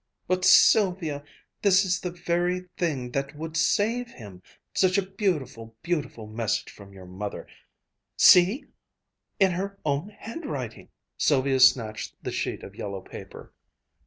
"But, 0.27 0.43
Sylvia, 0.43 1.23
this 1.61 1.85
is 1.85 1.99
the 2.01 2.09
very 2.09 2.67
thing 2.75 3.11
that 3.11 3.35
would 3.35 3.55
save 3.55 4.09
him 4.09 4.41
such 4.73 4.97
a 4.97 5.03
beautiful, 5.07 5.75
beautiful 5.83 6.25
message 6.25 6.71
from 6.71 6.91
your 6.91 7.05
mother, 7.05 7.45
see! 8.17 8.65
In 9.39 9.51
her 9.51 9.77
own 9.85 10.09
handwriting!" 10.09 10.89
Sylvia 11.19 11.59
snatched 11.59 12.15
the 12.23 12.31
sheet 12.31 12.63
of 12.63 12.73
yellow 12.73 13.01
paper. 13.01 13.53